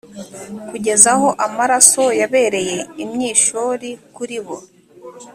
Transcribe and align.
kugeza 0.69 1.07
aho 1.15 1.27
amaraso 1.45 2.03
yabereye 2.19 2.77
imyishori 3.03 3.89
kuri 4.15 4.37
bo 4.45 4.57